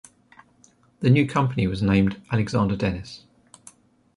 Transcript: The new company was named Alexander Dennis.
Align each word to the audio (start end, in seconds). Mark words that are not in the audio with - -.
The 1.01 1.11
new 1.11 1.27
company 1.27 1.67
was 1.67 1.83
named 1.83 2.19
Alexander 2.31 2.75
Dennis. 2.75 3.23